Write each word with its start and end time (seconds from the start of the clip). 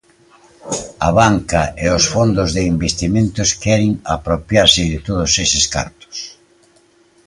A 1.07 1.09
banca 1.19 1.61
e 1.85 1.87
os 1.97 2.05
fondos 2.13 2.49
de 2.55 2.61
investimentos 2.73 3.49
queren 3.63 3.91
apropiarse 4.15 4.81
de 4.91 4.99
todos 5.07 5.31
eses 5.45 5.65
cartos. 5.75 6.15